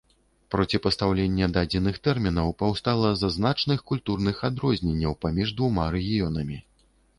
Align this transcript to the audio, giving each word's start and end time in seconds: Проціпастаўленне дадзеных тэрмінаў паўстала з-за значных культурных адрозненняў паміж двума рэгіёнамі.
Проціпастаўленне 0.53 1.49
дадзеных 1.57 1.99
тэрмінаў 2.07 2.49
паўстала 2.63 3.13
з-за 3.19 3.31
значных 3.37 3.85
культурных 3.93 4.43
адрозненняў 4.51 5.13
паміж 5.29 5.55
двума 5.63 5.89
рэгіёнамі. 6.01 6.63